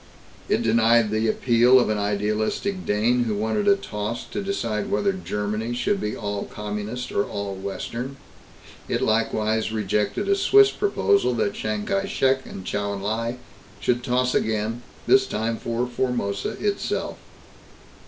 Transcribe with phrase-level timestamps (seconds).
[0.49, 5.13] It denied the appeal of an idealistic Dane who wanted a toss to decide whether
[5.13, 8.17] Germany should be all Communist or all Western.
[8.89, 13.37] It likewise rejected a Swiss proposal that Chiang Kai Shek and Chou En Lai
[13.79, 17.17] should toss again, this time for Formosa itself.